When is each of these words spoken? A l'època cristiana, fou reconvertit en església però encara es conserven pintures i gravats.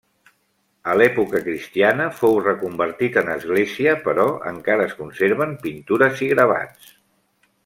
A 0.93 0.95
l'època 1.01 1.41
cristiana, 1.47 2.07
fou 2.23 2.39
reconvertit 2.47 3.19
en 3.23 3.29
església 3.35 3.95
però 4.09 4.27
encara 4.53 4.89
es 4.89 4.97
conserven 5.03 5.55
pintures 5.69 6.25
i 6.29 6.33
gravats. 6.37 6.95